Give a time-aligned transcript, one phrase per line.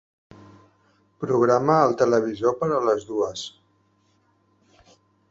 [1.23, 3.43] Programa el televisor per a les dues.